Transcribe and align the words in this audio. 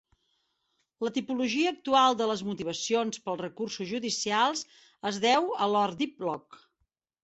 La 1.07 1.11
tipologia 1.17 1.73
actual 1.73 2.17
de 2.23 2.29
les 2.33 2.43
motivacions 2.49 3.23
per 3.27 3.35
als 3.37 3.45
recursos 3.49 3.91
judicials 3.95 4.67
es 5.15 5.25
deu 5.31 5.57
a 5.65 5.73
Lord 5.79 6.05
Diplock. 6.07 6.65